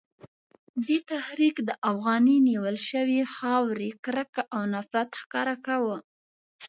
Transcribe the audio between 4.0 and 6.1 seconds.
کرکه او نفرت ښکاره کاوه.